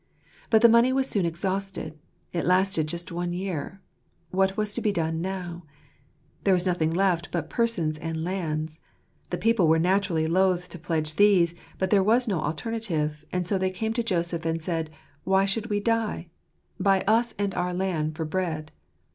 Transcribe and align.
But 0.49 0.63
the 0.63 0.67
money 0.67 0.91
was 0.91 1.07
soon 1.07 1.27
exhausted: 1.27 1.95
it 2.33 2.43
lasted 2.47 2.87
just 2.87 3.11
one 3.11 3.33
year. 3.33 3.81
What 4.31 4.57
was 4.57 4.73
to 4.73 4.81
be 4.81 4.91
done 4.91 5.21
now? 5.21 5.63
There 6.43 6.55
was 6.55 6.65
nothing 6.65 6.89
left 6.89 7.29
but 7.31 7.51
persons 7.51 7.99
and 7.99 8.23
lands; 8.23 8.79
the 9.29 9.37
people 9.37 9.67
were 9.67 9.77
naturally 9.77 10.25
loth 10.25 10.69
to 10.69 10.79
pledge 10.79 11.17
these, 11.17 11.53
but 11.77 11.91
there 11.91 12.01
was 12.01 12.27
no 12.27 12.41
alternative; 12.41 13.23
and 13.31 13.47
so 13.47 13.59
they 13.59 13.69
came 13.69 13.93
to. 13.93 14.01
Joseph, 14.01 14.43
and 14.43 14.63
said," 14.63 14.89
Why 15.23 15.45
should 15.45 15.67
we 15.69 15.79
die? 15.79 16.29
Buy 16.79 17.01
us 17.01 17.35
and 17.37 17.53
our 17.53 17.71
land 17.71 18.15
for 18.17 18.25
bread." 18.25 18.71